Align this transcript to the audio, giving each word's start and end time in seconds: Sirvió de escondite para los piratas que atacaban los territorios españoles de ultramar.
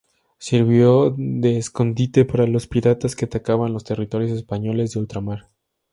Sirvió 0.39 1.13
de 1.15 1.59
escondite 1.59 2.25
para 2.25 2.47
los 2.47 2.65
piratas 2.65 3.15
que 3.15 3.25
atacaban 3.25 3.71
los 3.71 3.83
territorios 3.83 4.31
españoles 4.31 4.93
de 4.93 4.99
ultramar. 5.01 5.51